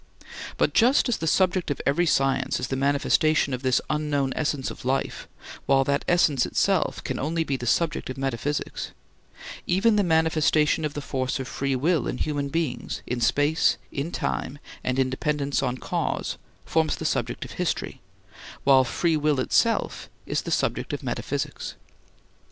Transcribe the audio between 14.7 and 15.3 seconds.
and in